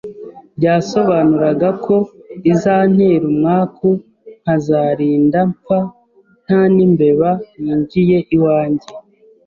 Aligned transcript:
byasobanuraga 0.57 1.69
ko 1.85 1.95
izantera 2.51 3.23
umwaku 3.31 3.87
nkazarinda 4.41 5.39
mfa 5.51 5.79
nta 6.45 6.61
n’imbeba 6.75 7.29
yinjiye 7.61 8.17
iwanjye, 8.35 8.87